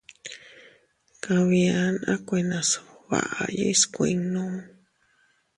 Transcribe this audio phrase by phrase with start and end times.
[1.23, 1.77] Kabia
[2.13, 2.59] a kuena
[3.07, 4.43] gbaʼa yiʼi skuinnu.